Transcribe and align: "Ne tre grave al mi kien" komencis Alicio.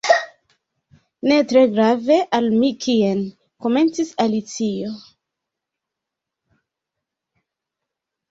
"Ne 1.31 1.35
tre 1.51 1.61
grave 1.73 2.15
al 2.37 2.47
mi 2.61 2.71
kien" 2.85 3.21
komencis 3.65 4.09
Alicio. 4.25 4.95